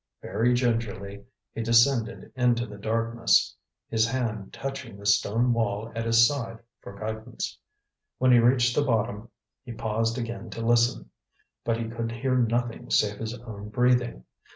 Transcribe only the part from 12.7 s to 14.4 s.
save his own breathing.